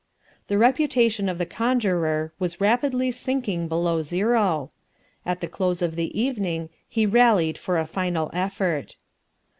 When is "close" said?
5.47-5.83